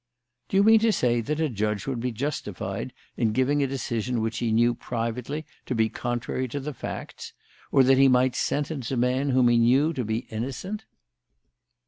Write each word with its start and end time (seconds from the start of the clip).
"Do 0.49 0.57
you 0.57 0.63
mean 0.63 0.79
to 0.79 0.91
say 0.91 1.21
that 1.21 1.39
a 1.39 1.47
judge 1.47 1.85
would 1.85 1.99
be 1.99 2.11
justified 2.11 2.91
in 3.17 3.33
giving 3.33 3.61
a 3.61 3.67
decision 3.67 4.19
which 4.19 4.39
he 4.39 4.51
knew 4.51 4.73
privately 4.73 5.45
to 5.67 5.75
be 5.75 5.89
contrary 5.89 6.47
to 6.47 6.59
the 6.59 6.73
facts? 6.73 7.33
Or 7.71 7.83
that 7.83 7.99
he 7.99 8.07
might 8.07 8.33
sentence 8.35 8.89
a 8.89 8.97
man 8.97 9.29
whom 9.29 9.47
he 9.47 9.59
knew 9.59 9.93
to 9.93 10.03
be 10.03 10.25
innocent?" 10.31 10.85